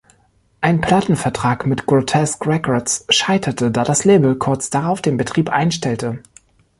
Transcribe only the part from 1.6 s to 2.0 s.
mit